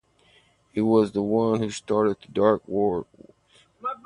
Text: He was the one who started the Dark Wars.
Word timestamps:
He 0.73 0.81
was 0.81 1.11
the 1.11 1.21
one 1.21 1.59
who 1.59 1.69
started 1.69 2.17
the 2.25 2.31
Dark 2.31 2.67
Wars. 2.67 3.05